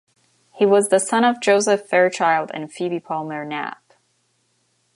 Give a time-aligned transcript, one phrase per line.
[0.51, 3.93] He was the son of Joseph Fairchild and Phoebe Palmer Knapp.